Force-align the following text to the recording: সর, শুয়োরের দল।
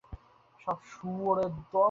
সর, 0.61 0.77
শুয়োরের 0.91 1.51
দল। 1.63 1.79